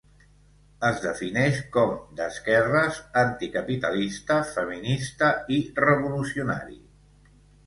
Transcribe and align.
Es 0.87 0.95
defineix 1.01 1.59
com 1.75 1.91
d'esquerres, 2.19 2.97
anticapitalista, 3.25 4.39
feminista 4.55 5.31
i 5.59 5.61
revolucionari. 5.87 6.81